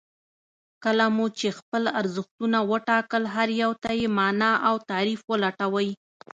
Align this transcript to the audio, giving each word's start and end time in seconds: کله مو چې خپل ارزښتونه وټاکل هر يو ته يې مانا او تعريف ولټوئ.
کله 0.83 1.05
مو 1.15 1.25
چې 1.39 1.47
خپل 1.59 1.83
ارزښتونه 1.99 2.57
وټاکل 2.71 3.23
هر 3.35 3.49
يو 3.63 3.71
ته 3.83 3.89
يې 3.99 4.07
مانا 4.17 4.51
او 4.67 4.75
تعريف 4.89 5.21
ولټوئ. 5.31 5.89